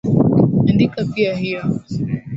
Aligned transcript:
Andika 0.69 1.05
pia 1.05 1.33
hiyo. 1.35 1.79